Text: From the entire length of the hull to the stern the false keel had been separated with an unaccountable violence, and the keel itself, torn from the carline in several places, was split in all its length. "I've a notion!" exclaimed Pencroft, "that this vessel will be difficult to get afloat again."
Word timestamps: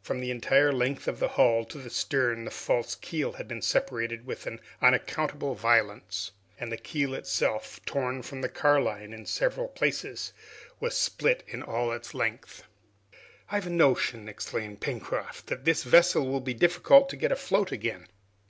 From 0.00 0.20
the 0.20 0.30
entire 0.30 0.72
length 0.72 1.06
of 1.06 1.18
the 1.18 1.28
hull 1.36 1.66
to 1.66 1.76
the 1.76 1.90
stern 1.90 2.46
the 2.46 2.50
false 2.50 2.94
keel 2.94 3.34
had 3.34 3.46
been 3.46 3.60
separated 3.60 4.24
with 4.24 4.46
an 4.46 4.58
unaccountable 4.80 5.54
violence, 5.54 6.30
and 6.58 6.72
the 6.72 6.78
keel 6.78 7.12
itself, 7.12 7.78
torn 7.84 8.22
from 8.22 8.40
the 8.40 8.48
carline 8.48 9.12
in 9.12 9.26
several 9.26 9.68
places, 9.68 10.32
was 10.80 10.96
split 10.96 11.42
in 11.46 11.62
all 11.62 11.92
its 11.92 12.14
length. 12.14 12.64
"I've 13.50 13.66
a 13.66 13.70
notion!" 13.70 14.30
exclaimed 14.30 14.80
Pencroft, 14.80 15.48
"that 15.48 15.66
this 15.66 15.82
vessel 15.82 16.26
will 16.26 16.40
be 16.40 16.54
difficult 16.54 17.10
to 17.10 17.16
get 17.16 17.30
afloat 17.30 17.70
again." 17.70 18.06